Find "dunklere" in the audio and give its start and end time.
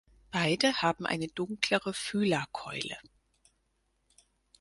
1.27-1.93